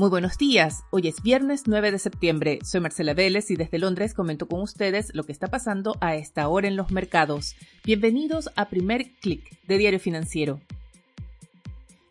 [0.00, 4.14] Muy buenos días, hoy es viernes 9 de septiembre, soy Marcela Vélez y desde Londres
[4.14, 7.54] comento con ustedes lo que está pasando a esta hora en los mercados.
[7.84, 10.58] Bienvenidos a Primer Click de Diario Financiero.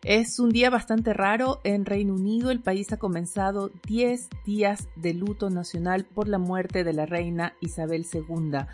[0.04, 2.52] Es un día bastante raro en Reino Unido.
[2.52, 7.54] El país ha comenzado 10 días de luto nacional por la muerte de la reina
[7.60, 8.66] Isabel II.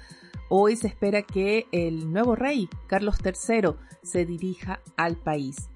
[0.50, 5.70] Hoy se espera que el nuevo rey, Carlos III, se dirija al país.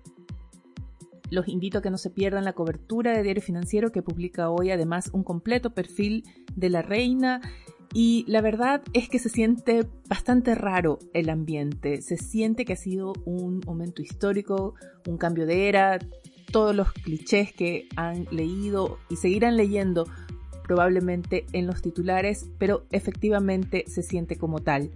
[1.31, 4.71] Los invito a que no se pierdan la cobertura de Diario Financiero que publica hoy
[4.71, 7.41] además un completo perfil de la reina.
[7.95, 12.77] Y la verdad es que se siente bastante raro el ambiente, se siente que ha
[12.77, 14.74] sido un momento histórico,
[15.09, 15.98] un cambio de era,
[16.52, 20.07] todos los clichés que han leído y seguirán leyendo
[20.65, 24.93] probablemente en los titulares, pero efectivamente se siente como tal.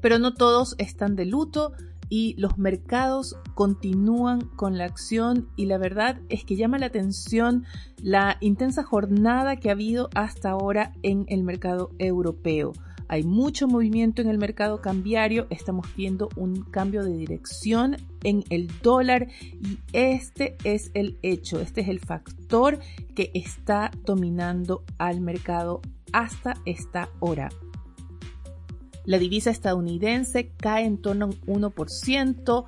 [0.00, 1.72] Pero no todos están de luto,
[2.08, 7.64] y los mercados continúan con la acción y la verdad es que llama la atención
[8.02, 12.72] la intensa jornada que ha habido hasta ahora en el mercado europeo.
[13.08, 18.70] Hay mucho movimiento en el mercado cambiario, estamos viendo un cambio de dirección en el
[18.82, 22.78] dólar y este es el hecho, este es el factor
[23.14, 27.50] que está dominando al mercado hasta esta hora.
[29.04, 32.64] La divisa estadounidense cae en torno a un 1%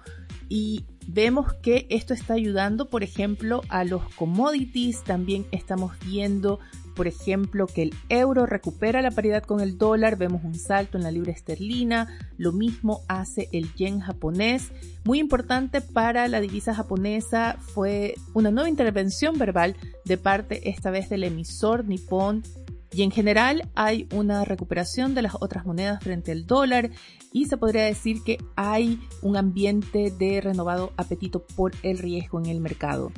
[0.48, 5.03] y vemos que esto está ayudando, por ejemplo, a los commodities.
[5.03, 6.59] También estamos viendo,
[6.95, 10.17] por ejemplo, que el euro recupera la paridad con el dólar.
[10.17, 12.19] Vemos un salto en la libra esterlina.
[12.37, 14.73] Lo mismo hace el yen japonés.
[15.05, 21.09] Muy importante para la divisa japonesa fue una nueva intervención verbal de parte esta vez
[21.09, 22.43] del emisor nipón
[22.92, 26.91] y en general hay una recuperación de las otras monedas frente al dólar
[27.33, 32.47] y se podría decir que hay un ambiente de renovado apetito por el riesgo en
[32.47, 33.12] el mercado.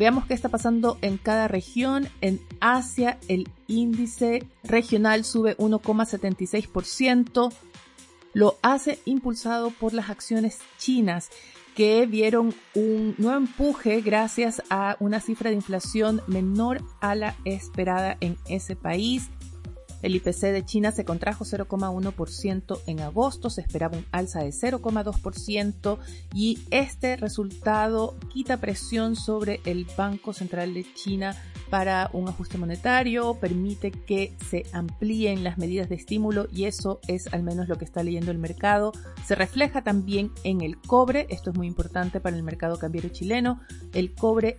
[0.00, 2.08] Veamos qué está pasando en cada región.
[2.22, 7.52] En Asia el índice regional sube 1,76%.
[8.32, 11.30] Lo hace impulsado por las acciones chinas
[11.74, 18.16] que vieron un nuevo empuje gracias a una cifra de inflación menor a la esperada
[18.20, 19.30] en ese país.
[20.02, 25.98] El IPC de China se contrajo 0,1% en agosto, se esperaba un alza de 0,2%
[26.32, 31.36] y este resultado quita presión sobre el Banco Central de China
[31.70, 37.32] para un ajuste monetario, permite que se amplíen las medidas de estímulo y eso es
[37.32, 38.92] al menos lo que está leyendo el mercado.
[39.24, 43.60] Se refleja también en el cobre, esto es muy importante para el mercado cambiario chileno.
[43.94, 44.58] El cobre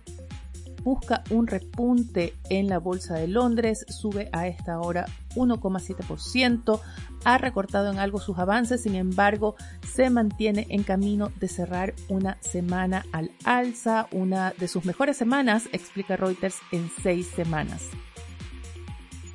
[0.84, 6.80] busca un repunte en la bolsa de Londres, sube a esta hora 1,7%,
[7.24, 9.54] ha recortado en algo sus avances, sin embargo,
[9.86, 15.64] se mantiene en camino de cerrar una semana al alza, una de sus mejores semanas,
[15.72, 17.90] explica Reuters, en seis semanas.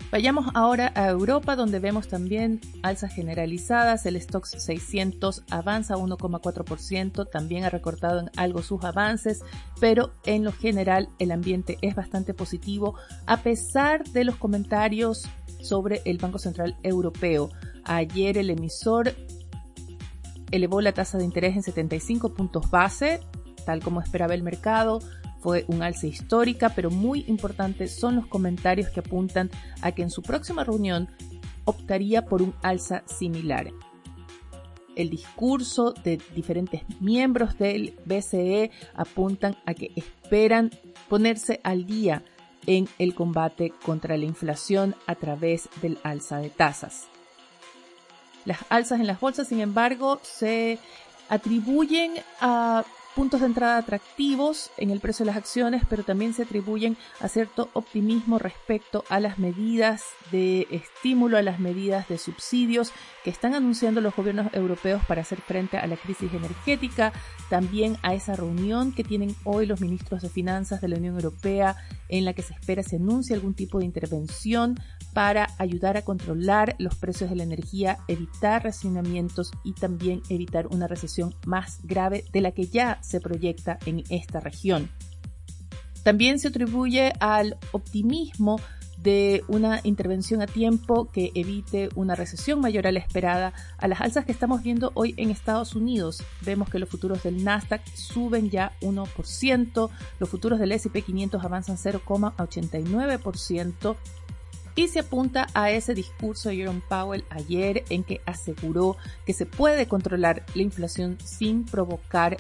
[0.10, 4.06] Vayamos ahora a Europa, donde vemos también alzas generalizadas.
[4.06, 9.44] El Stoxx 600 avanza 1,4%, también ha recortado en algo sus avances,
[9.82, 12.96] pero en lo general el ambiente es bastante positivo,
[13.26, 15.28] a pesar de los comentarios
[15.62, 17.50] sobre el Banco Central Europeo.
[17.84, 19.14] Ayer el emisor
[20.52, 23.20] elevó la tasa de interés en 75 puntos base,
[23.66, 25.02] tal como esperaba el mercado
[25.40, 29.50] fue un alza histórica, pero muy importante son los comentarios que apuntan
[29.82, 31.10] a que en su próxima reunión
[31.66, 33.72] optaría por un alza similar.
[34.96, 40.72] El discurso de diferentes miembros del BCE apuntan a que esperan
[41.08, 42.24] ponerse al día
[42.66, 47.08] en el combate contra la inflación a través del alza de tasas.
[48.46, 50.80] Las alzas en las bolsas, sin embargo, se
[51.30, 52.86] atribuyen a
[53.18, 57.28] puntos de entrada atractivos en el precio de las acciones, pero también se atribuyen a
[57.28, 62.92] cierto optimismo respecto a las medidas de estímulo, a las medidas de subsidios
[63.24, 67.12] que están anunciando los gobiernos europeos para hacer frente a la crisis energética,
[67.50, 71.76] también a esa reunión que tienen hoy los ministros de finanzas de la Unión Europea
[72.10, 74.76] en la que se espera se anuncie algún tipo de intervención
[75.18, 80.86] para ayudar a controlar los precios de la energía, evitar racionamientos y también evitar una
[80.86, 84.92] recesión más grave de la que ya se proyecta en esta región.
[86.04, 88.58] También se atribuye al optimismo
[88.98, 94.02] de una intervención a tiempo que evite una recesión mayor a la esperada a las
[94.02, 96.22] alzas que estamos viendo hoy en Estados Unidos.
[96.46, 101.78] Vemos que los futuros del Nasdaq suben ya 1%, los futuros del S&P 500 avanzan
[101.78, 103.96] 0,89%
[104.78, 108.96] y se apunta a ese discurso de Jerome Powell ayer en que aseguró
[109.26, 112.38] que se puede controlar la inflación sin provocar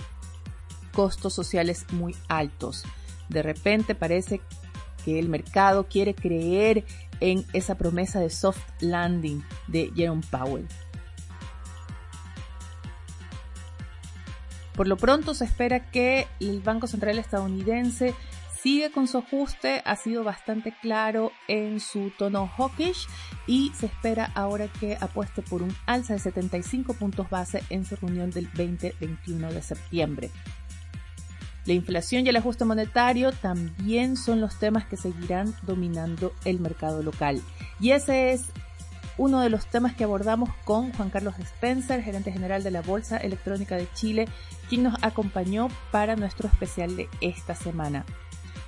[0.94, 2.84] costos sociales muy altos.
[3.28, 4.39] De repente parece
[5.04, 6.86] que el mercado quiere creer
[7.22, 10.68] en esa promesa de soft landing de Jerome Powell.
[14.75, 18.13] Por lo pronto se espera que el Banco Central estadounidense
[18.62, 23.07] sigue con su ajuste, ha sido bastante claro en su tono hawkish
[23.45, 27.95] y se espera ahora que apueste por un alza de 75 puntos base en su
[27.95, 30.31] reunión del 20-21 de septiembre.
[31.65, 37.03] La inflación y el ajuste monetario también son los temas que seguirán dominando el mercado
[37.03, 37.42] local.
[37.81, 38.45] Y ese es
[39.18, 43.18] uno de los temas que abordamos con Juan Carlos Spencer, gerente general de la Bolsa
[43.18, 44.27] Electrónica de Chile,
[44.69, 48.06] quien nos acompañó para nuestro especial de esta semana.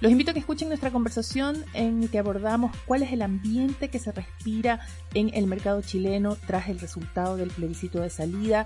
[0.01, 3.99] Los invito a que escuchen nuestra conversación en que abordamos cuál es el ambiente que
[3.99, 4.79] se respira
[5.13, 8.65] en el mercado chileno tras el resultado del plebiscito de salida,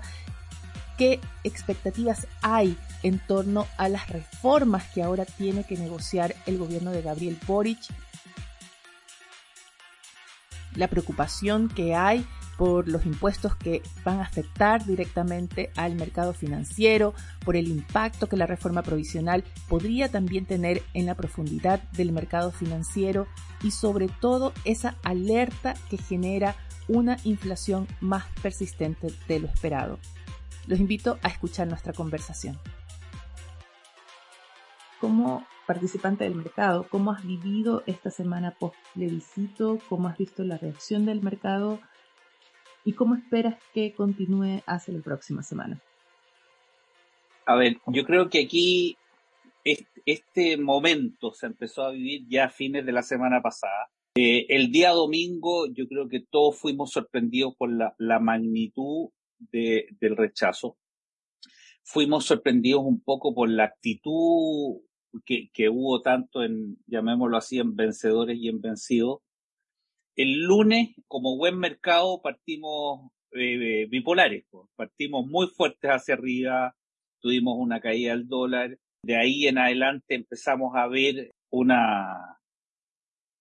[0.96, 6.92] qué expectativas hay en torno a las reformas que ahora tiene que negociar el gobierno
[6.92, 7.80] de Gabriel Boric,
[10.76, 12.24] la preocupación que hay
[12.56, 17.14] por los impuestos que van a afectar directamente al mercado financiero,
[17.44, 22.50] por el impacto que la reforma provisional podría también tener en la profundidad del mercado
[22.50, 23.26] financiero
[23.62, 26.56] y sobre todo esa alerta que genera
[26.88, 29.98] una inflación más persistente de lo esperado.
[30.66, 32.58] Los invito a escuchar nuestra conversación.
[35.00, 39.78] Como participante del mercado, ¿cómo has vivido esta semana post plebiscito?
[39.88, 41.80] ¿Cómo has visto la reacción del mercado
[42.84, 45.80] ¿Y cómo esperas que continúe hacia la próxima semana?
[47.46, 48.96] A ver, yo creo que aquí
[49.64, 53.90] este momento se empezó a vivir ya a fines de la semana pasada.
[54.16, 59.08] Eh, el día domingo yo creo que todos fuimos sorprendidos por la, magnitud
[59.50, 60.76] del rechazo.
[61.82, 64.80] Fuimos sorprendidos un poco por la actitud
[65.24, 69.20] que, que hubo tanto en, llamémoslo así, en vencedores y en vencidos.
[70.16, 74.44] El lunes, como buen mercado, partimos eh, bipolares.
[74.76, 76.76] Partimos muy fuertes hacia arriba,
[77.20, 78.78] tuvimos una caída del dólar.
[79.02, 81.72] De ahí en adelante empezamos a ver un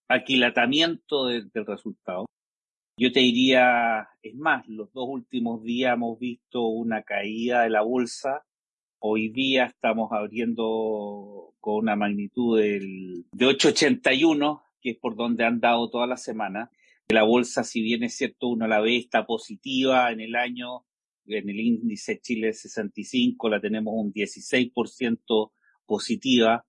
[0.09, 2.25] aquilatamiento del resultado.
[2.97, 7.81] Yo te diría, es más, los dos últimos días hemos visto una caída de la
[7.81, 8.43] bolsa.
[8.99, 15.59] Hoy día estamos abriendo con una magnitud del, de 881 que es por donde han
[15.59, 16.69] dado toda la semana.
[17.07, 20.85] La bolsa, si bien es cierto, uno la ve, está positiva en el año,
[21.25, 25.51] en el índice Chile 65 la tenemos un 16%
[25.85, 26.65] positiva.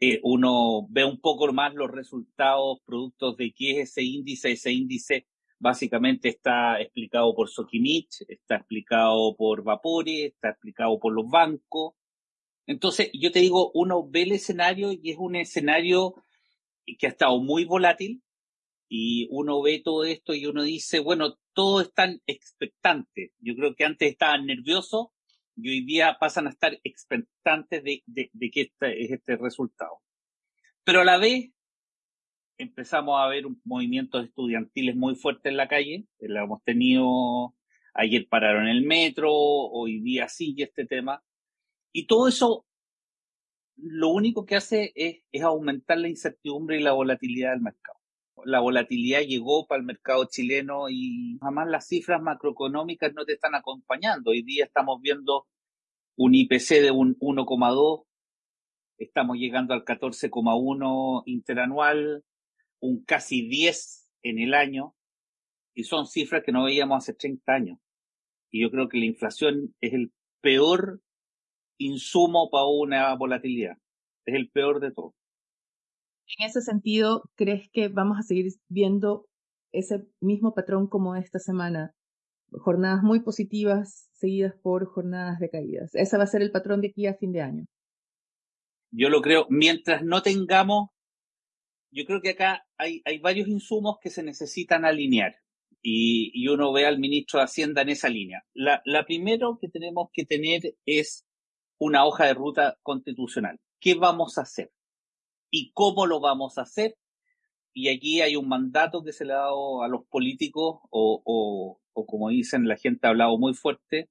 [0.00, 4.52] Eh, uno ve un poco más los resultados, productos de qué es ese índice.
[4.52, 5.26] Ese índice
[5.58, 11.94] básicamente está explicado por Sokimich, está explicado por Vapore, está explicado por los bancos.
[12.66, 16.14] Entonces, yo te digo, uno ve el escenario y es un escenario
[16.98, 18.22] que ha estado muy volátil
[18.88, 23.32] y uno ve todo esto y uno dice, bueno, todo es tan expectante.
[23.38, 25.08] Yo creo que antes estaban nerviosos
[25.56, 30.00] y hoy día pasan a estar expectantes de, de, de que este es este resultado.
[30.84, 31.50] Pero a la vez
[32.58, 36.06] empezamos a ver movimientos estudiantiles muy fuertes en la calle.
[36.20, 37.54] Lo hemos tenido,
[37.94, 41.22] ayer pararon el metro, hoy día sigue este tema.
[41.92, 42.66] Y todo eso
[43.76, 47.98] lo único que hace es, aumentar la incertidumbre y la volatilidad del mercado.
[48.44, 53.54] La volatilidad llegó para el mercado chileno y jamás las cifras macroeconómicas no te están
[53.54, 54.30] acompañando.
[54.30, 55.46] Hoy día estamos viendo
[56.16, 58.04] un IPC de un 1,2,
[58.98, 62.24] estamos llegando al 14,1 interanual,
[62.80, 64.94] un casi 10 en el año,
[65.74, 67.78] y son cifras que no veíamos hace 30 años.
[68.50, 71.00] Y yo creo que la inflación es el peor
[71.78, 73.76] insumo para una volatilidad.
[74.26, 75.14] Es el peor de todo.
[76.38, 79.26] En ese sentido, ¿crees que vamos a seguir viendo
[79.72, 81.92] ese mismo patrón como esta semana?
[82.50, 85.94] Jornadas muy positivas seguidas por jornadas de caídas.
[85.94, 87.64] Ese va a ser el patrón de aquí a fin de año.
[88.90, 89.46] Yo lo creo.
[89.50, 90.90] Mientras no tengamos,
[91.90, 95.34] yo creo que acá hay, hay varios insumos que se necesitan alinear.
[95.82, 98.42] Y, y, uno ve al ministro de Hacienda en esa línea.
[98.54, 101.23] La, la primero que tenemos que tener es
[101.78, 103.60] una hoja de ruta constitucional.
[103.80, 104.72] ¿Qué vamos a hacer?
[105.50, 106.96] ¿Y cómo lo vamos a hacer?
[107.72, 112.06] Y aquí hay un mandato que se le ha dado a los políticos, o, o,
[112.06, 114.08] como dicen, la gente ha hablado muy fuerte,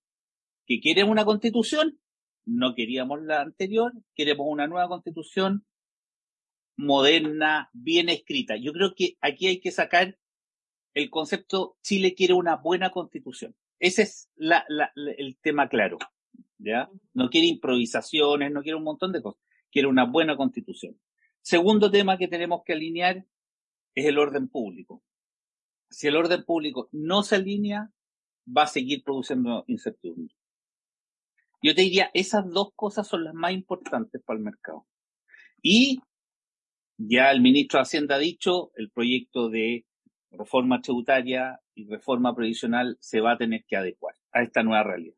[0.66, 2.00] que quieren una constitución,
[2.46, 5.66] no queríamos la anterior, queremos una nueva constitución
[6.76, 8.56] moderna, bien escrita.
[8.58, 10.18] Yo creo que aquí hay que sacar
[10.94, 13.56] el concepto Chile quiere una buena constitución.
[13.80, 15.98] Ese es la, la, el tema claro.
[17.14, 19.42] No quiere improvisaciones, no quiere un montón de cosas.
[19.72, 21.00] quiere una buena constitución.
[21.42, 23.26] Segundo tema que tenemos que alinear
[23.96, 25.04] es el orden público.
[25.90, 27.92] Si el orden público no se alinea,
[28.46, 30.36] va a seguir produciendo incertidumbre.
[31.62, 34.86] Yo te diría, esas dos cosas son las más importantes para el mercado.
[35.62, 36.02] Y
[36.98, 39.86] ya el ministro de Hacienda ha dicho, el proyecto de
[40.32, 45.16] reforma tributaria y reforma previsional se va a tener que adecuar a esta nueva realidad.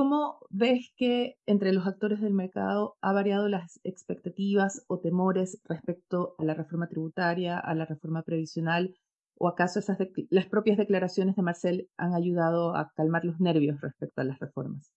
[0.00, 6.36] ¿Cómo ves que entre los actores del mercado ha variado las expectativas o temores respecto
[6.38, 8.96] a la reforma tributaria, a la reforma previsional?
[9.34, 9.98] ¿O acaso esas
[10.30, 14.90] las propias declaraciones de Marcel han ayudado a calmar los nervios respecto a las reformas?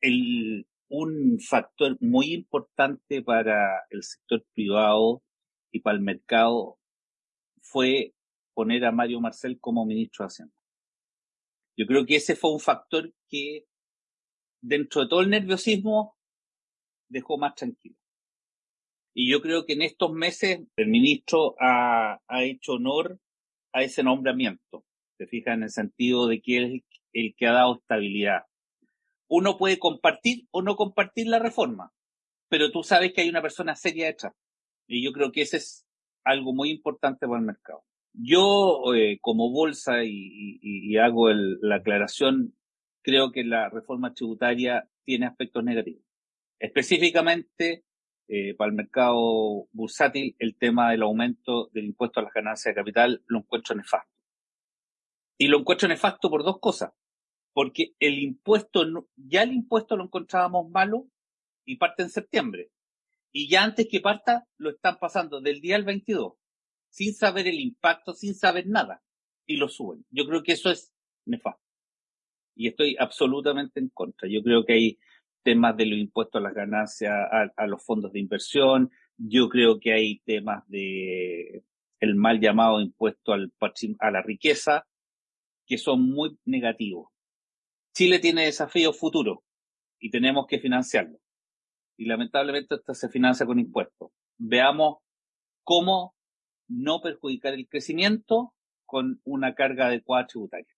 [0.00, 5.22] El, un factor muy importante para el sector privado
[5.70, 6.80] y para el mercado
[7.62, 8.12] fue
[8.54, 10.54] poner a Mario Marcel como ministro de Hacienda.
[11.76, 13.69] Yo creo que ese fue un factor que
[14.60, 16.16] dentro de todo el nerviosismo
[17.08, 17.96] dejó más tranquilo.
[19.14, 23.18] Y yo creo que en estos meses el ministro ha, hecho honor
[23.72, 24.84] a ese nombramiento.
[25.18, 28.44] Se fija en el sentido de que es el que ha dado estabilidad.
[29.28, 31.92] Uno puede compartir o no compartir la reforma,
[32.48, 34.32] pero tú sabes que hay una persona seria detrás.
[34.86, 35.86] Y yo creo que ese es
[36.24, 37.84] algo muy importante para el mercado.
[38.12, 42.54] Yo, eh, como bolsa, y, hago la aclaración,
[43.02, 46.02] creo que la reforma tributaria tiene aspectos negativos.
[46.58, 47.84] Específicamente,
[48.28, 52.80] eh, para el mercado bursátil, el tema del aumento del impuesto a las ganancias de
[52.80, 54.12] capital lo encuentro nefasto.
[55.38, 56.92] Y lo encuentro nefasto por dos cosas.
[57.52, 58.84] Porque el impuesto,
[59.16, 61.08] ya el impuesto lo encontrábamos malo
[61.64, 62.70] y parte en septiembre.
[63.32, 66.34] Y ya antes que parta, lo están pasando del día al 22
[66.90, 69.02] sin saber el impacto, sin saber nada,
[69.46, 70.04] y lo suben.
[70.10, 70.92] Yo creo que eso es
[71.24, 71.62] nefasto.
[72.54, 74.28] Y estoy absolutamente en contra.
[74.28, 74.98] Yo creo que hay
[75.42, 77.12] temas de los impuestos a las ganancias,
[77.56, 78.90] a, los fondos de inversión.
[79.16, 81.64] Yo creo que hay temas de
[82.00, 83.52] el mal llamado impuesto al,
[83.98, 84.86] a la riqueza,
[85.66, 87.08] que son muy negativos.
[87.94, 89.38] Chile tiene desafíos futuros
[89.98, 91.18] y tenemos que financiarlo.
[91.96, 94.10] Y lamentablemente esto se financia con impuestos.
[94.38, 94.98] Veamos
[95.64, 96.14] cómo
[96.68, 98.54] no perjudicar el crecimiento
[98.86, 100.74] con una carga adecuada tributaria.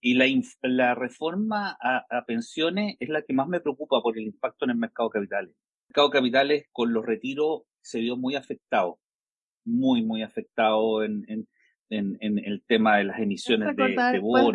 [0.00, 0.26] Y la,
[0.62, 4.76] la reforma a, pensiones es la que más me preocupa por el impacto en el
[4.76, 5.50] mercado de capitales.
[5.54, 8.98] El mercado de capitales con los retiros se vio muy afectado,
[9.64, 11.48] muy, muy afectado en, en,
[11.90, 14.52] en, el tema de las emisiones de, de bonos.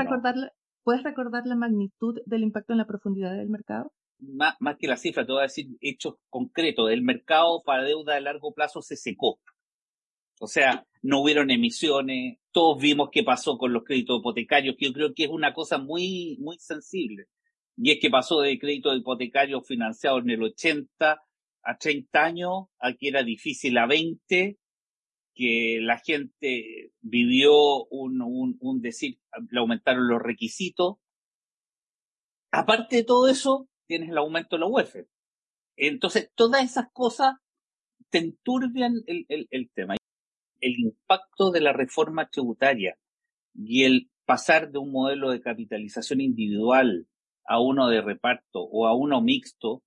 [0.84, 3.92] ¿puedes recordar, la magnitud del impacto en la profundidad del mercado?
[4.20, 6.92] Más, más que la cifra, te voy a decir hechos concretos.
[6.92, 9.40] El mercado para deuda de largo plazo se secó.
[10.42, 14.94] O sea, no hubieron emisiones, todos vimos qué pasó con los créditos hipotecarios, que yo
[14.94, 17.28] creo que es una cosa muy, muy sensible.
[17.78, 21.22] Y es que pasó de créditos hipotecarios financiados en el 80
[21.64, 24.58] a 30 años, a que era difícil a 20,
[25.36, 29.20] que la gente vivió un, un, un decir,
[29.52, 30.96] le aumentaron los requisitos.
[32.52, 34.96] Aparte de todo eso, tienes el aumento de la UEF.
[35.76, 37.36] Entonces, todas esas cosas
[38.10, 39.96] te enturbian el, el, el tema
[40.62, 42.98] el impacto de la reforma tributaria
[43.54, 47.08] y el pasar de un modelo de capitalización individual
[47.46, 49.84] a uno de reparto o a uno mixto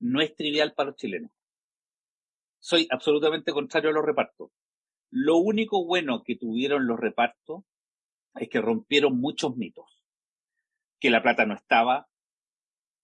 [0.00, 1.32] no es trivial para los chilenos.
[2.60, 4.50] Soy absolutamente contrario a los repartos.
[5.10, 7.64] Lo único bueno que tuvieron los repartos
[8.34, 10.02] es que rompieron muchos mitos.
[11.00, 12.08] Que la plata no estaba,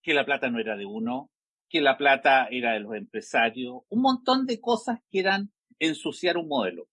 [0.02, 1.30] que la plata no era de uno,
[1.68, 6.48] que la plata era de los empresarios, un montón de cosas que eran ensuciar un
[6.48, 6.88] modelo.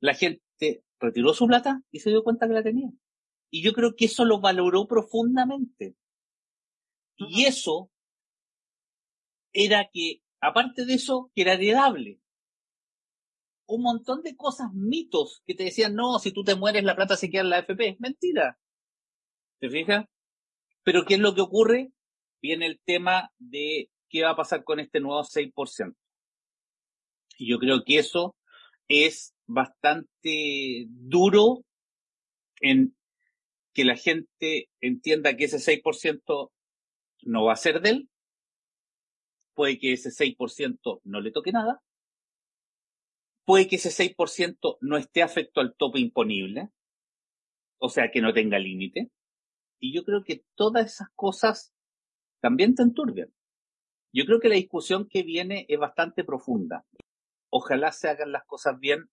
[0.00, 2.90] La gente retiró su plata y se dio cuenta que la tenía.
[3.50, 5.96] Y yo creo que eso lo valoró profundamente.
[7.16, 7.90] Y eso
[9.52, 12.20] era que, aparte de eso, que era heredable.
[13.66, 17.16] Un montón de cosas, mitos, que te decían, no, si tú te mueres, la plata
[17.16, 17.96] se queda en la FP.
[18.00, 18.58] Mentira.
[19.60, 20.06] ¿Te fijas?
[20.82, 21.92] Pero ¿qué es lo que ocurre?
[22.42, 25.94] Viene el tema de qué va a pasar con este nuevo 6%.
[27.38, 28.36] Y yo creo que eso
[28.88, 31.64] es bastante duro
[32.60, 32.96] en
[33.72, 36.52] que la gente entienda que ese 6%
[37.22, 38.08] no va a ser de él.
[39.54, 41.82] Puede que ese 6% no le toque nada.
[43.44, 46.70] Puede que ese 6% no esté afecto al tope imponible.
[47.78, 49.10] O sea, que no tenga límite.
[49.80, 51.74] Y yo creo que todas esas cosas
[52.40, 53.32] también te enturbian.
[54.12, 56.86] Yo creo que la discusión que viene es bastante profunda
[57.56, 59.08] ojalá se hagan las cosas bien.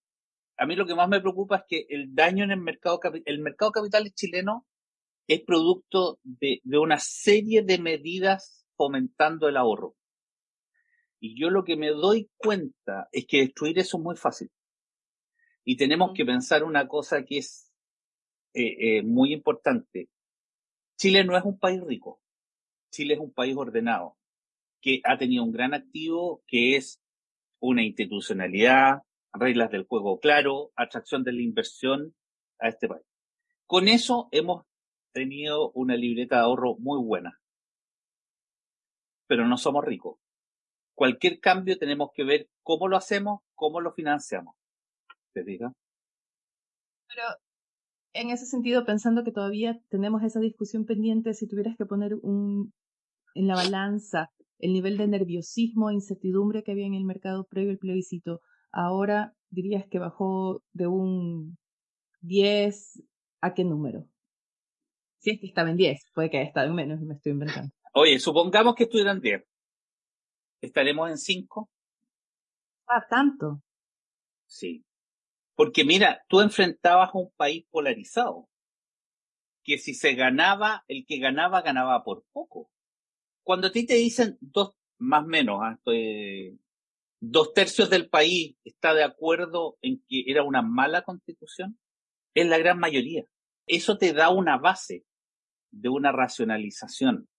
[0.57, 3.39] A mí lo que más me preocupa es que el daño en el mercado, el
[3.39, 4.65] mercado capital chileno
[5.27, 9.95] es producto de, una serie de medidas fomentando el ahorro.
[11.19, 14.49] Y yo lo que me doy cuenta es que destruir eso es muy fácil.
[15.63, 17.71] Y tenemos que pensar una cosa que es
[18.55, 20.09] eh, eh, muy importante.
[20.97, 22.19] Chile no es un país rico.
[22.91, 24.17] Chile es un país ordenado,
[24.81, 27.00] que ha tenido un gran activo, que es
[27.61, 29.03] una institucionalidad,
[29.33, 32.13] reglas del juego claro, atracción de la inversión
[32.59, 33.05] a este país.
[33.65, 34.65] Con eso hemos
[35.13, 37.39] tenido una libreta de ahorro muy buena.
[39.27, 40.19] Pero no somos ricos.
[40.93, 44.55] Cualquier cambio tenemos que ver cómo lo hacemos, cómo lo financiamos.
[45.33, 45.71] ¿Te diga?
[47.07, 47.23] Pero
[48.13, 52.73] en ese sentido, pensando que todavía tenemos esa discusión pendiente, si tuvieras que poner un,
[53.35, 57.71] en la balanza el nivel de nerviosismo e incertidumbre que había en el mercado previo
[57.71, 58.41] al plebiscito,
[58.71, 61.57] ahora dirías que bajó de un
[62.21, 63.03] 10
[63.41, 64.07] a qué número?
[65.19, 67.73] Si es que estaba en 10, puede que haya estado en menos, me estoy inventando.
[67.93, 69.43] Oye, supongamos que estuvieran 10.
[70.61, 71.69] ¿Estaremos en 5?
[72.87, 73.61] Ah, tanto.
[74.45, 74.85] Sí.
[75.55, 78.47] Porque mira, tú enfrentabas a un país polarizado,
[79.63, 82.69] que si se ganaba, el que ganaba ganaba por poco.
[83.43, 85.79] Cuando a ti te dicen dos, más o menos, ¿ah?
[87.19, 91.79] dos tercios del país está de acuerdo en que era una mala constitución,
[92.33, 93.25] es la gran mayoría.
[93.67, 95.05] Eso te da una base
[95.71, 97.29] de una racionalización.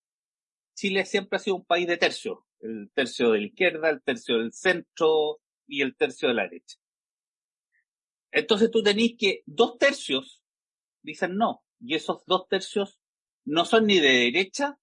[0.74, 4.38] Chile siempre ha sido un país de tercios, el tercio de la izquierda, el tercio
[4.38, 6.78] del centro y el tercio de la derecha.
[8.30, 10.42] Entonces tú tenés que dos tercios
[11.02, 13.00] dicen no, y esos dos tercios
[13.44, 14.78] no son ni de derecha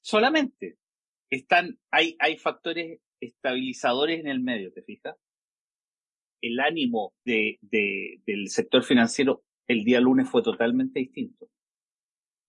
[0.00, 0.78] solamente.
[1.30, 5.16] Están, hay, hay factores estabilizadores en el medio, ¿te fijas?
[6.40, 11.48] El ánimo de, de, del sector financiero el día lunes fue totalmente distinto.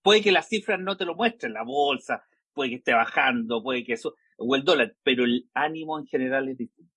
[0.01, 3.83] Puede que las cifras no te lo muestren, la bolsa, puede que esté bajando, puede
[3.83, 6.93] que eso, o el dólar, pero el ánimo en general es distinto.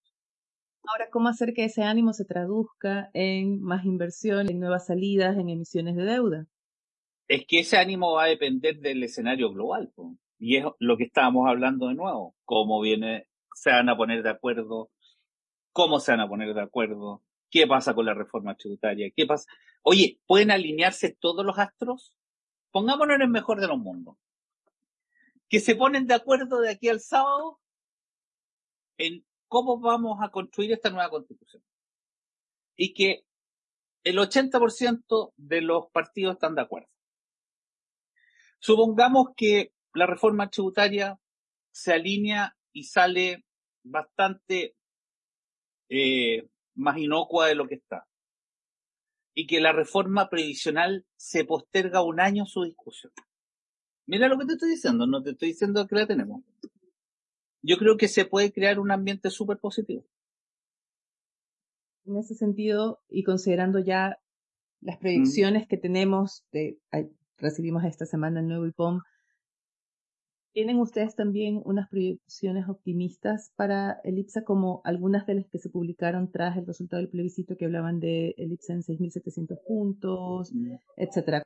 [0.85, 5.48] Ahora, ¿cómo hacer que ese ánimo se traduzca en más inversión, en nuevas salidas, en
[5.48, 6.46] emisiones de deuda?
[7.29, 9.92] Es que ese ánimo va a depender del escenario global.
[10.42, 12.35] Y es lo que estábamos hablando de nuevo.
[12.44, 14.90] Cómo viene, se van a poner de acuerdo,
[15.70, 19.48] cómo se van a poner de acuerdo, qué pasa con la reforma tributaria, qué pasa.
[19.83, 22.12] Oye, ¿pueden alinearse todos los astros?
[22.72, 24.16] Pongámonos en el mejor de los mundos.
[25.48, 27.61] Que se ponen de acuerdo de aquí al sábado
[28.98, 31.62] en cómo vamos a construir esta nueva constitución.
[32.74, 33.24] Y que
[34.02, 36.88] el 80% de los partidos están de acuerdo.
[38.59, 41.18] Supongamos que la reforma tributaria
[41.70, 43.44] se alinea y sale
[43.83, 44.76] bastante
[45.88, 48.07] eh, más inocua de lo que está.
[49.35, 53.12] Y que la reforma previsional se posterga un año su discusión.
[54.07, 56.42] Mira lo que te estoy diciendo, no te estoy diciendo que la tenemos.
[57.62, 60.05] Yo creo que se puede crear un ambiente súper positivo.
[62.05, 64.18] En ese sentido, y considerando ya
[64.81, 66.78] las proyecciones que tenemos, de,
[67.38, 69.02] recibimos esta semana el nuevo IPOM,
[70.53, 75.71] ¿Tienen ustedes también unas proyecciones optimistas para el IPSA como algunas de las que se
[75.71, 80.53] publicaron tras el resultado del plebiscito que hablaban de el IPSA en 6.700 puntos,
[80.97, 81.43] etcétera?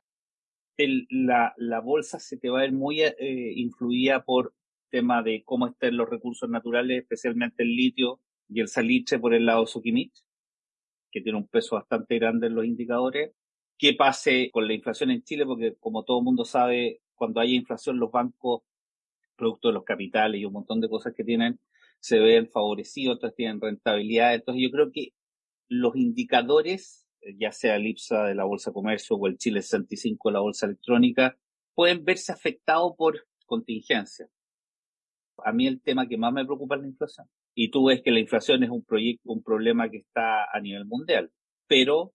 [1.09, 4.53] la, la, bolsa se te va a ver muy eh, influida por
[4.89, 9.45] tema de cómo estén los recursos naturales, especialmente el litio y el salitre por el
[9.45, 10.13] lado Sukimich,
[11.11, 13.33] que tiene un peso bastante grande en los indicadores.
[13.77, 15.45] ¿Qué pase con la inflación en Chile?
[15.45, 18.63] Porque como todo el mundo sabe, cuando hay inflación los bancos
[19.37, 21.59] producto de los capitales y un montón de cosas que tienen,
[21.99, 24.33] se ven favorecidos, otras tienen rentabilidad.
[24.33, 25.13] Entonces yo creo que
[25.69, 29.61] los indicadores, eh, ya sea el IPSA de la Bolsa de Comercio o el Chile
[29.61, 31.37] 65 de la Bolsa Electrónica,
[31.73, 34.27] pueden verse afectados por contingencia.
[35.43, 37.27] A mí el tema que más me preocupa es la inflación.
[37.53, 40.85] Y tú ves que la inflación es un proyecto, un problema que está a nivel
[40.85, 41.31] mundial.
[41.67, 42.13] Pero,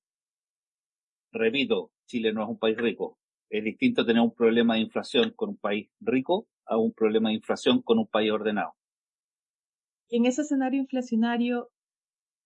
[1.32, 3.18] repito, Chile no es un país rico.
[3.50, 7.36] Es distinto tener un problema de inflación con un país rico a un problema de
[7.36, 8.74] inflación con un país ordenado.
[10.08, 11.70] En ese escenario inflacionario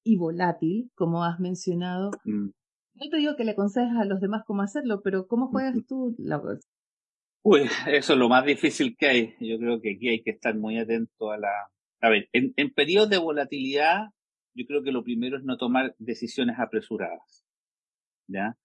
[0.05, 2.51] y volátil, como has mencionado, mm.
[2.95, 6.15] no te digo que le aconsejas a los demás cómo hacerlo, pero ¿cómo juegas tú
[6.19, 6.69] la bolsa?
[7.43, 9.35] Uy, eso es lo más difícil que hay.
[9.41, 11.51] Yo creo que aquí hay que estar muy atento a la...
[12.01, 14.07] A ver, en, en periodos de volatilidad,
[14.55, 17.45] yo creo que lo primero es no tomar decisiones apresuradas.
[18.29, 18.57] ¿Ya?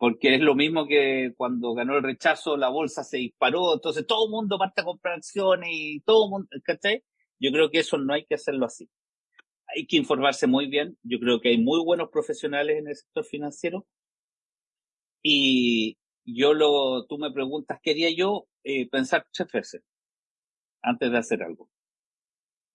[0.00, 4.24] Porque es lo mismo que cuando ganó el rechazo la bolsa se disparó, entonces todo
[4.24, 7.04] el mundo parte a comprar acciones y todo el mundo, ¿cachai?
[7.38, 8.88] Yo creo que eso no hay que hacerlo así.
[9.66, 10.96] Hay que informarse muy bien.
[11.02, 13.86] Yo creo que hay muy buenos profesionales en el sector financiero.
[15.22, 19.82] Y yo lo, tú me preguntas, quería yo eh, pensar tres veces
[20.80, 21.68] antes de hacer algo.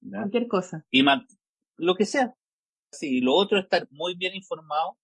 [0.07, 0.85] Cualquier cosa.
[0.91, 1.03] Y
[1.77, 2.35] lo que sea.
[2.91, 4.99] Sí, lo otro es estar muy bien informado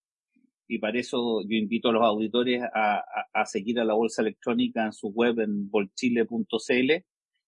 [0.68, 4.84] y para eso yo invito a los auditores a, a, seguir a la bolsa electrónica
[4.84, 7.04] en su web en bolchile.cl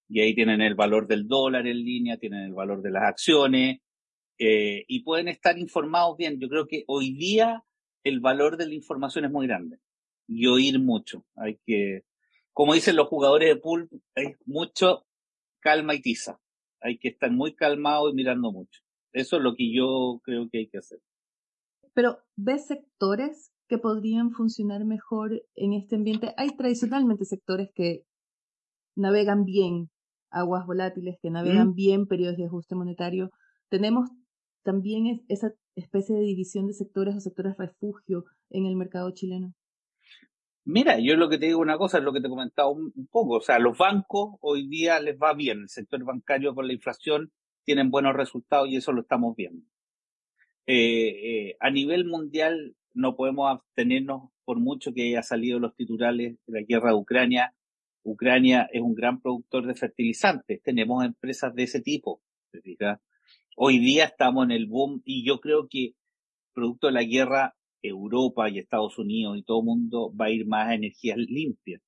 [0.09, 3.81] y ahí tienen el valor del dólar en línea, tienen el valor de las acciones
[4.39, 6.39] eh, y pueden estar informados bien.
[6.39, 7.65] Yo creo que hoy día
[8.03, 9.79] el valor de la información es muy grande
[10.29, 11.25] y oír mucho.
[11.37, 12.03] Hay que,
[12.53, 15.07] como dicen los jugadores de pool, hay mucho
[15.61, 16.41] calma y tiza.
[16.81, 18.83] Hay que estar muy calmado y mirando mucho.
[19.13, 20.99] Eso es lo que yo creo que hay que hacer.
[21.95, 26.35] Pero, ¿ves sectores que podrían funcionar mejor en este ambiente?
[26.37, 28.05] Hay tradicionalmente sectores que
[28.97, 29.91] navegan bien
[30.31, 31.75] aguas volátiles, que navegan mm.
[31.75, 33.31] bien periodos de ajuste monetario.
[33.71, 34.11] Tenemos
[34.65, 39.55] también esa especie de división de sectores o sectores refugio en el mercado chileno.
[40.67, 42.93] Mira, yo lo que te digo una cosa es lo que te he comentado un,
[43.11, 43.37] poco.
[43.37, 45.61] O sea, los bancos hoy día les va bien.
[45.61, 47.31] El sector bancario con la inflación
[47.65, 49.67] tienen buenos resultados y eso lo estamos viendo.
[50.67, 56.37] Eh, eh, a nivel mundial no podemos abstenernos por mucho que haya salido los titulares
[56.47, 57.55] de la guerra de Ucrania.
[58.03, 60.63] Ucrania es un gran productor de fertilizantes.
[60.63, 62.23] Tenemos empresas de ese tipo.
[63.57, 65.95] Hoy día estamos en el boom y yo creo que
[66.53, 70.47] producto de la guerra Europa y Estados Unidos y todo el mundo va a ir
[70.47, 71.83] más a energías limpias.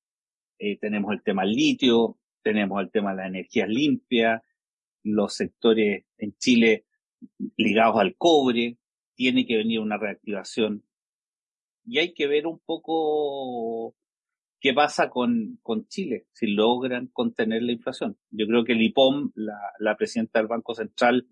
[0.59, 4.43] Eh, tenemos el tema del litio, tenemos el tema de las energías limpias,
[5.03, 6.86] los sectores en Chile
[7.57, 8.79] ligados al cobre,
[9.15, 10.85] tiene que venir una reactivación.
[11.85, 13.95] Y hay que ver un poco
[14.61, 18.17] qué pasa con, con Chile, si logran contener la inflación.
[18.31, 21.29] Yo creo que el IPOM, la, la presidenta del Banco Central,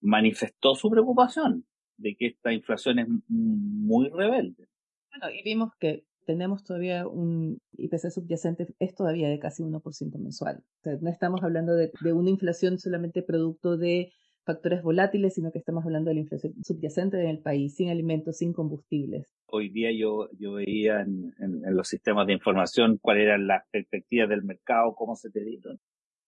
[0.00, 4.68] manifestó su preocupación de que esta inflación es muy rebelde.
[5.10, 10.62] Bueno, y vimos que tenemos todavía un IPC subyacente, es todavía de casi 1% mensual.
[10.80, 14.12] O sea, no estamos hablando de, una inflación solamente producto de
[14.44, 18.38] factores volátiles, sino que estamos hablando de la inflación subyacente en el país, sin alimentos,
[18.38, 19.26] sin combustibles.
[19.46, 24.28] Hoy día yo, yo veía en, en los sistemas de información cuáles eran las perspectivas
[24.28, 25.78] del mercado, cómo se te dieron.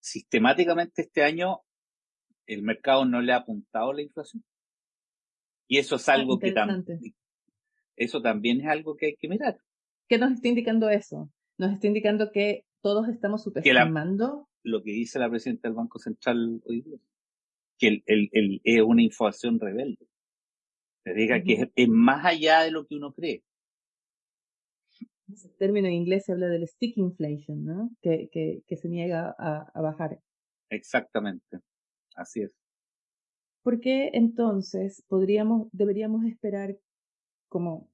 [0.00, 1.60] Sistemáticamente este año
[2.46, 4.44] el mercado no le ha apuntado la inflación.
[5.68, 6.84] Y eso es algo que también,
[7.96, 9.58] eso también es algo que hay que mirar.
[10.08, 11.30] ¿Qué nos está indicando eso?
[11.58, 14.48] Nos está indicando que todos estamos superestimando.
[14.64, 16.98] lo que dice la presidenta del Banco Central hoy día,
[17.78, 20.06] que el, el, el es una inflación rebelde.
[21.04, 23.42] Te diga que es, más allá de lo que uno cree.
[25.32, 27.90] Ese término en inglés se habla del stick inflation, ¿no?
[28.02, 30.20] Que, que, que se niega a, a bajar.
[30.70, 31.58] Exactamente.
[32.14, 32.52] Así es.
[33.62, 36.76] ¿Por qué entonces podríamos, deberíamos esperar,
[37.48, 37.88] como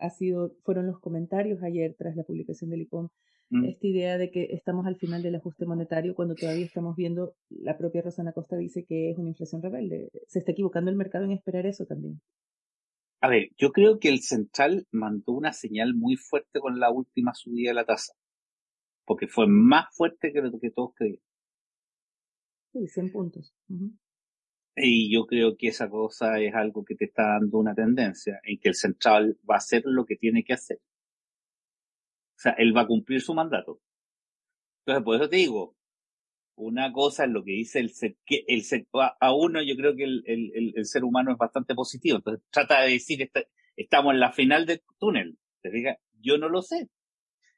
[0.00, 3.08] ha sido, fueron los comentarios ayer tras la publicación del IPOM,
[3.50, 3.64] mm.
[3.64, 7.76] esta idea de que estamos al final del ajuste monetario cuando todavía estamos viendo, la
[7.76, 10.10] propia Rosana Costa dice que es una inflación rebelde.
[10.26, 12.20] ¿Se está equivocando el mercado en esperar eso también?
[13.20, 17.32] A ver, yo creo que el central mandó una señal muy fuerte con la última
[17.32, 18.12] subida de la tasa,
[19.06, 21.22] porque fue más fuerte que lo que todos creían.
[22.72, 23.54] Sí, 100 puntos.
[24.76, 28.58] Y yo creo que esa cosa es algo que te está dando una tendencia, en
[28.58, 30.80] que el central va a hacer lo que tiene que hacer.
[32.44, 33.80] Sea, él va a cumplir su mandato.
[34.80, 35.74] Entonces, por eso te digo,
[36.56, 37.92] una cosa es lo que dice el
[38.26, 38.62] que el
[39.20, 42.18] a uno yo creo que el, el, el, ser humano es bastante positivo.
[42.18, 43.30] Entonces, trata de decir,
[43.76, 45.38] estamos en la final del túnel.
[45.62, 46.90] Te diga, yo no lo sé.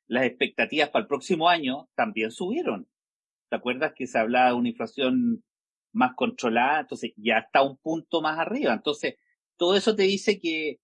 [0.07, 2.88] Las expectativas para el próximo año también subieron.
[3.49, 5.42] ¿Te acuerdas que se hablaba de una inflación
[5.96, 8.75] más controlada, entonces ya está un punto más arriba.
[8.75, 9.14] Entonces,
[9.57, 10.79] todo eso te dice que,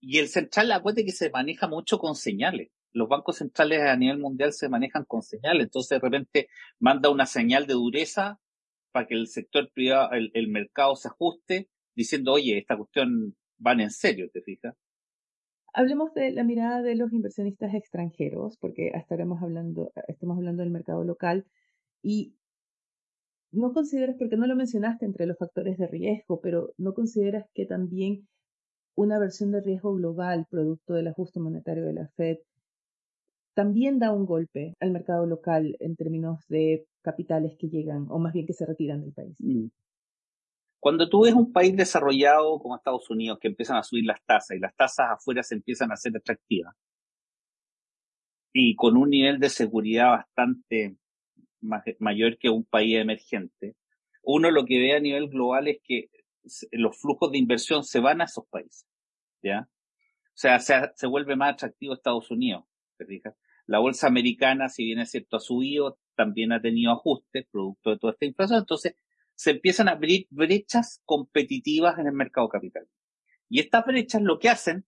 [0.00, 2.70] y el central, acuérdate que se maneja mucho con señales.
[2.92, 7.26] Los bancos centrales a nivel mundial se manejan con señales, entonces de repente manda una
[7.26, 8.40] señal de dureza
[8.92, 13.80] para que el sector privado, el, el mercado se ajuste, diciendo, oye, esta cuestión van
[13.80, 14.74] en serio, ¿te fijas?
[15.74, 21.02] Hablemos de la mirada de los inversionistas extranjeros, porque estaremos hablando, estamos hablando del mercado
[21.02, 21.46] local.
[22.02, 22.34] Y
[23.52, 27.64] no consideras, porque no lo mencionaste entre los factores de riesgo, pero no consideras que
[27.64, 28.28] también
[28.94, 32.38] una versión de riesgo global, producto del ajuste monetario de la Fed,
[33.54, 38.32] también da un golpe al mercado local en términos de capitales que llegan, o más
[38.32, 39.36] bien que se retiran del país.
[39.40, 39.66] Mm.
[40.80, 44.56] Cuando tú ves un país desarrollado como Estados Unidos que empiezan a subir las tasas
[44.56, 46.74] y las tasas afuera se empiezan a hacer atractivas
[48.52, 50.96] y con un nivel de seguridad bastante
[51.98, 53.76] mayor que un país emergente,
[54.22, 56.10] uno lo que ve a nivel global es que
[56.72, 58.86] los flujos de inversión se van a esos países,
[59.42, 59.68] ¿ya?
[60.28, 62.64] O sea, se, vuelve más atractivo Estados Unidos,
[62.96, 63.34] ¿te fijas?
[63.66, 67.98] La bolsa americana, si bien es cierto, ha subido, también ha tenido ajustes producto de
[67.98, 68.96] toda esta inflación, entonces
[69.34, 72.86] se empiezan a abrir brechas competitivas en el mercado capital.
[73.48, 74.84] Y estas brechas lo que hacen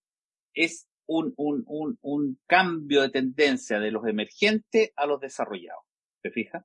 [0.52, 5.84] es un, un, un, un cambio de tendencia de los emergentes a los desarrollados.
[6.22, 6.64] ¿Te fijas?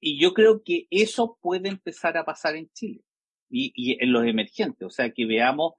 [0.00, 3.02] Y yo creo que eso puede empezar a pasar en Chile
[3.50, 4.86] y, y en los emergentes.
[4.86, 5.74] O sea, que veamos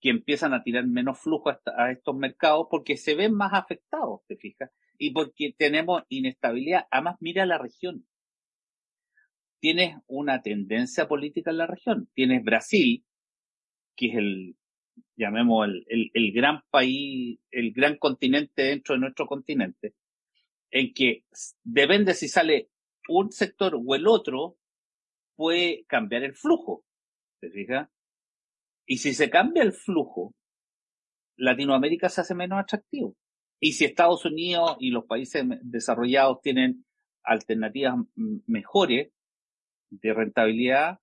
[0.00, 4.36] que empiezan a tirar menos flujo a, estos mercados porque se ven más afectados, ¿te
[4.36, 4.70] fijas?
[4.98, 6.86] Y porque tenemos inestabilidad.
[6.90, 8.06] Además, mira la región.
[9.60, 12.08] Tienes una tendencia política en la región.
[12.14, 13.04] Tienes Brasil,
[13.96, 14.56] que es el,
[15.16, 19.94] llamemos el, el, gran país, el gran continente dentro de nuestro continente,
[20.70, 21.24] en que
[21.64, 22.70] depende si sale
[23.08, 24.58] un sector o el otro,
[25.36, 26.84] puede cambiar el flujo.
[27.40, 27.88] ¿Te fijas?
[28.86, 30.32] Y si se cambia el flujo,
[31.36, 33.16] Latinoamérica se hace menos atractivo.
[33.60, 36.84] Y si Estados Unidos y los países desarrollados tienen
[37.24, 37.96] alternativas
[38.46, 39.10] mejores
[39.90, 40.98] de rentabilidad,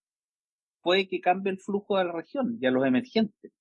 [0.82, 3.52] puede que cambie el flujo de la región y a los emergentes.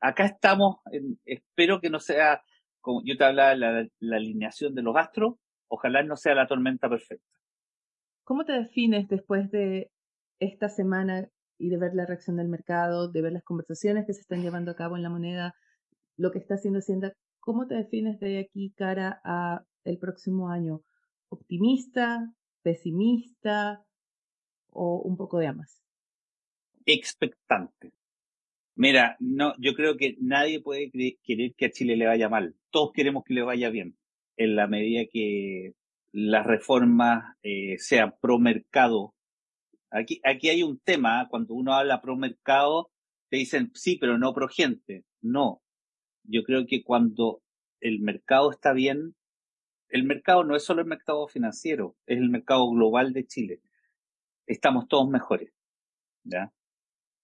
[0.00, 0.78] Acá estamos,
[1.24, 2.42] espero que no sea,
[2.80, 5.34] como yo te hablaba la, la alineación de los astros,
[5.68, 7.24] ojalá no sea la tormenta perfecta.
[8.24, 9.90] ¿Cómo te defines después de
[10.40, 14.20] esta semana y de ver la reacción del mercado, de ver las conversaciones que se
[14.20, 15.54] están llevando a cabo en la moneda,
[16.16, 17.12] lo que está haciendo Hacienda?
[17.40, 20.82] ¿Cómo te defines de aquí cara a el próximo año?
[21.28, 23.84] ¿Optimista, pesimista
[24.70, 25.82] o un poco de ambas?
[26.84, 27.92] Expectante.
[28.74, 32.54] Mira, no, yo creo que nadie puede querer que a Chile le vaya mal.
[32.70, 33.96] Todos queremos que le vaya bien,
[34.36, 35.74] en la medida que
[36.12, 39.14] las reformas eh, sean pro mercado.
[39.90, 42.90] Aquí, aquí hay un tema, cuando uno habla pro mercado,
[43.30, 45.04] te dicen sí, pero no pro gente.
[45.20, 45.62] No.
[46.24, 47.42] Yo creo que cuando
[47.80, 49.14] el mercado está bien,
[49.88, 53.62] el mercado no es solo el mercado financiero, es el mercado global de Chile.
[54.46, 55.52] Estamos todos mejores.
[56.24, 56.52] ¿ya?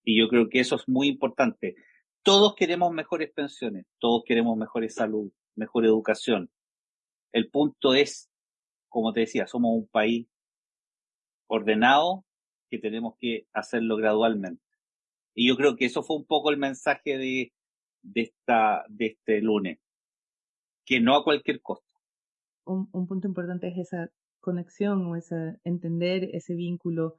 [0.02, 1.76] Y yo creo que eso es muy importante.
[2.22, 6.50] Todos queremos mejores pensiones, todos queremos mejores salud, mejor educación.
[7.32, 8.30] El punto es,
[8.88, 10.26] como te decía, somos un país
[11.46, 12.24] ordenado
[12.74, 14.62] que tenemos que hacerlo gradualmente.
[15.34, 17.52] Y yo creo que eso fue un poco el mensaje de,
[18.02, 19.78] de, esta, de este lunes.
[20.84, 21.86] Que no a cualquier costo.
[22.66, 24.10] Un, un punto importante es esa
[24.40, 27.16] conexión o esa entender ese vínculo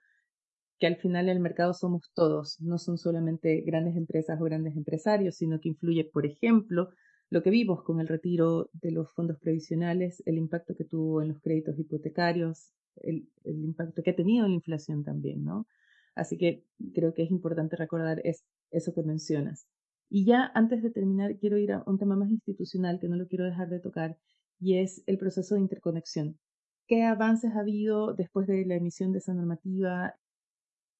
[0.79, 5.35] que al final el mercado somos todos, no son solamente grandes empresas o grandes empresarios,
[5.35, 6.89] sino que influye, por ejemplo,
[7.29, 11.29] lo que vimos con el retiro de los fondos previsionales, el impacto que tuvo en
[11.29, 15.67] los créditos hipotecarios, el, impacto que ha tenido en la inflación también, ¿no?
[16.15, 19.67] Así que creo que es importante recordar es, eso que mencionas.
[20.09, 23.27] Y ya antes de terminar, quiero ir a un tema más institucional que no lo
[23.27, 24.17] quiero dejar de tocar,
[24.59, 26.39] y es el proceso de interconexión.
[26.87, 30.15] ¿Qué avances ha habido después de la emisión de esa normativa?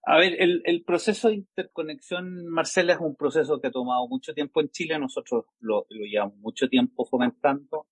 [0.03, 4.33] A ver, el, el, proceso de interconexión, Marcela, es un proceso que ha tomado mucho
[4.33, 4.99] tiempo en Chile.
[4.99, 7.87] Nosotros lo, lo llevamos mucho tiempo fomentando.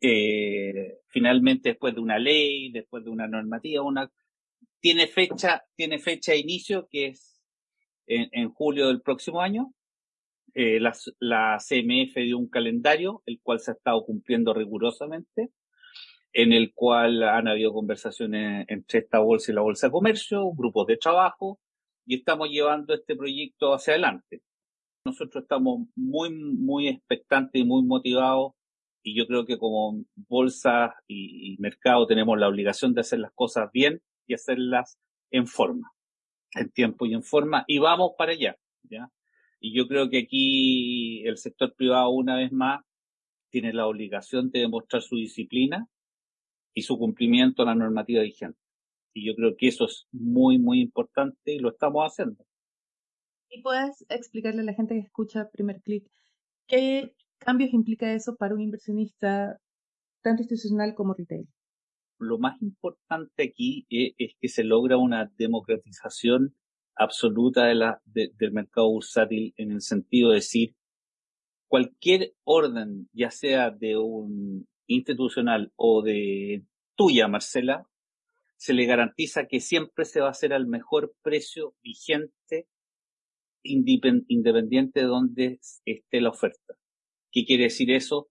[0.00, 4.10] Eh, finalmente, después de una ley, después de una normativa, una
[4.80, 7.42] tiene fecha, tiene fecha de inicio que es
[8.06, 9.74] en, julio del próximo año.
[10.54, 15.50] Eh, la, la CMF dio un calendario, el cual se ha estado cumpliendo rigurosamente
[16.32, 20.86] en el cual han habido conversaciones entre esta bolsa y la bolsa de comercio, grupos
[20.86, 21.58] de trabajo,
[22.06, 24.42] y estamos llevando este proyecto hacia adelante.
[25.04, 28.52] Nosotros estamos muy, muy expectantes y muy motivados,
[29.08, 33.70] y yo creo que como bolsa y, mercado tenemos la obligación de hacer las cosas
[33.72, 34.98] bien y hacerlas
[35.30, 35.90] en forma,
[36.52, 39.10] en tiempo y en forma, y vamos para allá, ¿ya?
[39.60, 42.84] Y yo creo que aquí el sector privado, una vez más,
[43.50, 45.88] tiene la obligación de demostrar su disciplina
[46.74, 48.60] y su cumplimiento a la normativa vigente.
[49.14, 52.44] Y yo creo que eso es muy, muy importante y lo estamos haciendo.
[53.48, 56.06] ¿Y puedes explicarle a la gente que escucha Primer Click
[56.66, 59.58] qué cambios implica eso para un inversionista
[60.22, 61.48] tanto institucional como retail?
[62.18, 66.54] Lo más importante aquí es, que se logra una democratización
[66.96, 70.74] absoluta del mercado bursátil en el sentido de decir
[71.68, 76.64] cualquier orden, ya sea de un institucional o de
[76.96, 77.86] tuya, Marcela,
[78.56, 82.66] se le garantiza que siempre se va a hacer al mejor precio vigente,
[83.62, 86.77] independiente de donde esté la oferta.
[87.30, 88.28] ¿Qué quiere decir eso?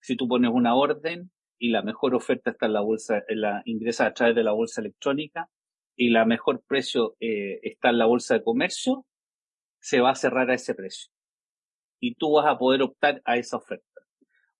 [0.00, 3.22] Si tú pones una orden y la mejor oferta está en la bolsa,
[3.64, 5.48] ingresa a través de la bolsa electrónica
[5.96, 9.04] y la mejor precio eh, está en la bolsa de comercio,
[9.78, 11.10] se va a cerrar a ese precio.
[12.00, 13.84] Y tú vas a poder optar a esa oferta.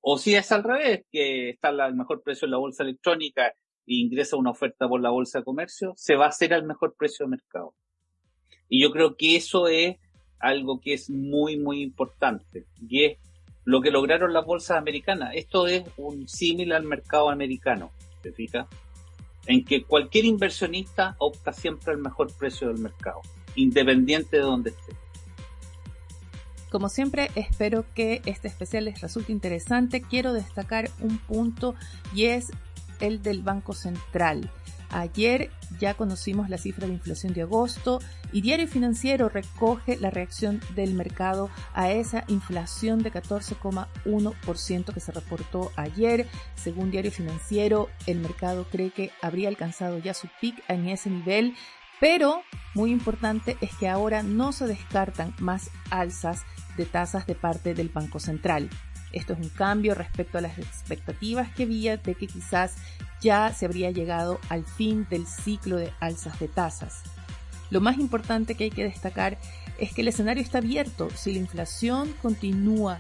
[0.00, 3.55] O si es al revés, que está el mejor precio en la bolsa electrónica
[3.87, 7.26] ingresa una oferta por la bolsa de comercio, se va a hacer al mejor precio
[7.26, 7.74] de mercado.
[8.68, 9.96] Y yo creo que eso es
[10.38, 12.66] algo que es muy, muy importante.
[12.88, 13.18] Y es
[13.70, 15.30] lo que lograron las bolsas americanas.
[15.35, 18.66] Esto es un símil al mercado americano, ¿te fijas?
[19.46, 23.20] En que cualquier inversionista opta siempre al mejor precio del mercado,
[23.54, 24.92] independiente de donde esté.
[26.68, 30.02] Como siempre, espero que este especial les resulte interesante.
[30.02, 31.76] Quiero destacar un punto
[32.12, 32.50] y es
[32.98, 34.50] el del Banco Central.
[34.90, 38.00] Ayer ya conocimos la cifra de inflación de agosto
[38.33, 45.12] y Diario Financiero recoge la reacción del mercado a esa inflación de 14,1% que se
[45.12, 46.26] reportó ayer.
[46.55, 51.55] Según Diario Financiero, el mercado cree que habría alcanzado ya su pic en ese nivel,
[52.00, 52.42] pero
[52.74, 56.42] muy importante es que ahora no se descartan más alzas
[56.76, 58.70] de tasas de parte del Banco Central.
[59.12, 62.75] Esto es un cambio respecto a las expectativas que había de que quizás
[63.20, 67.03] ya se habría llegado al fin del ciclo de alzas de tasas.
[67.70, 69.38] Lo más importante que hay que destacar
[69.79, 71.09] es que el escenario está abierto.
[71.14, 72.99] Si la inflación continúa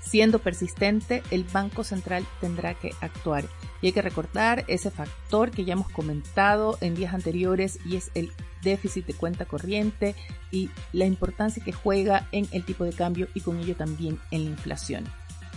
[0.00, 3.44] siendo persistente, el Banco Central tendrá que actuar.
[3.80, 8.10] Y hay que recordar ese factor que ya hemos comentado en días anteriores y es
[8.14, 8.30] el
[8.62, 10.14] déficit de cuenta corriente
[10.50, 14.44] y la importancia que juega en el tipo de cambio y con ello también en
[14.44, 15.04] la inflación.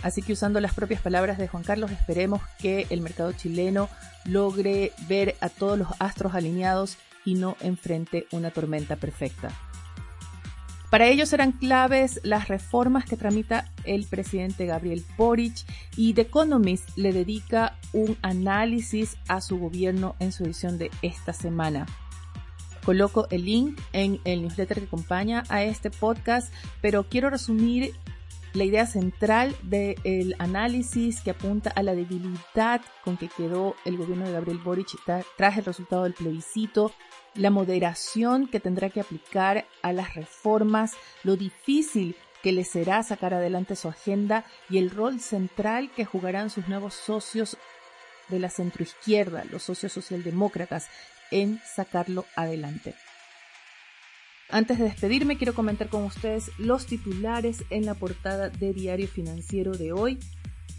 [0.02, 3.88] Así que usando las propias palabras de Juan Carlos, esperemos que el mercado chileno
[4.24, 9.50] logre ver a todos los astros alineados y no enfrente una tormenta perfecta.
[10.90, 16.96] Para ello serán claves las reformas que tramita el presidente Gabriel Boric y The Economist
[16.96, 21.84] le dedica un análisis a su gobierno en su edición de esta semana.
[22.86, 27.94] Coloco el link en el newsletter que acompaña a este podcast, pero quiero resumir
[28.58, 34.26] la idea central del análisis que apunta a la debilidad con que quedó el gobierno
[34.26, 34.98] de Gabriel Boric
[35.36, 36.92] tras el resultado del plebiscito,
[37.34, 43.32] la moderación que tendrá que aplicar a las reformas, lo difícil que le será sacar
[43.32, 47.56] adelante su agenda y el rol central que jugarán sus nuevos socios
[48.28, 50.88] de la centroizquierda, los socios socialdemócratas,
[51.30, 52.94] en sacarlo adelante.
[54.50, 59.72] Antes de despedirme, quiero comentar con ustedes los titulares en la portada de Diario Financiero
[59.72, 60.18] de hoy.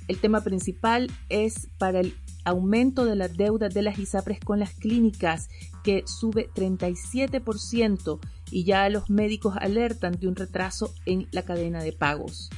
[0.08, 4.74] El tema principal es para el aumento de la deuda de las ISAPRES con las
[4.74, 5.50] clínicas,
[5.84, 11.94] que sube 37% y ya los médicos alertan de un retraso en la cadena de
[11.94, 12.50] pagos.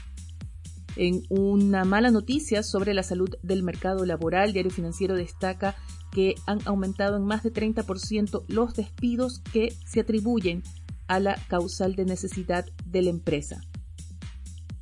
[0.96, 5.76] En una mala noticia sobre la salud del mercado laboral, Diario Financiero destaca
[6.12, 10.64] que han aumentado en más de 30% los despidos que se atribuyen
[11.12, 13.62] a la causal de necesidad de la empresa.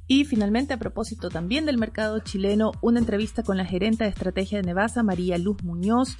[0.05, 4.59] Y finalmente, a propósito también del mercado chileno, una entrevista con la gerente de estrategia
[4.59, 6.17] de Nevasa, María Luz Muñoz,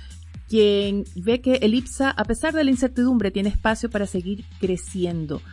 [0.48, 5.44] quien ve que el IPSA, a pesar de la incertidumbre, tiene espacio para seguir creciendo.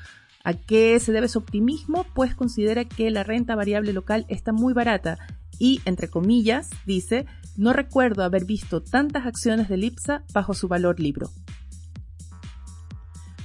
[0.43, 2.07] ¿A qué se debe su optimismo?
[2.15, 5.19] Pues considera que la renta variable local está muy barata
[5.59, 10.99] y, entre comillas, dice, no recuerdo haber visto tantas acciones del IPSA bajo su valor
[10.99, 11.31] libro.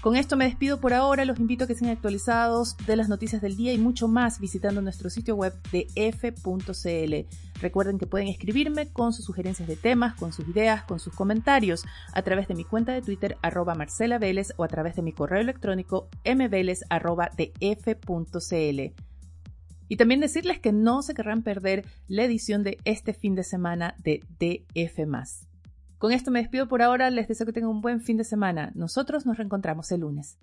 [0.01, 3.39] Con esto me despido por ahora, los invito a que sean actualizados de las noticias
[3.39, 7.27] del día y mucho más visitando nuestro sitio web de f.cl.
[7.61, 11.85] Recuerden que pueden escribirme con sus sugerencias de temas, con sus ideas, con sus comentarios
[12.13, 15.13] a través de mi cuenta de Twitter arroba Marcela Vélez o a través de mi
[15.13, 17.29] correo electrónico mveles arroba
[19.87, 23.93] Y también decirles que no se querrán perder la edición de este fin de semana
[23.99, 25.50] de DF.
[26.01, 28.71] Con esto me despido por ahora, les deseo que tengan un buen fin de semana.
[28.73, 30.39] Nosotros nos reencontramos el lunes.